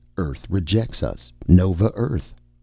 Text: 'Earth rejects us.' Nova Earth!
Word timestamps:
'Earth 0.17 0.47
rejects 0.49 1.03
us.' 1.03 1.31
Nova 1.47 1.91
Earth! 1.93 2.33